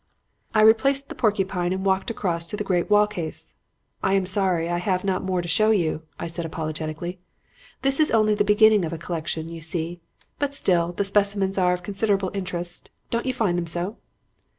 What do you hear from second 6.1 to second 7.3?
I said apologetically.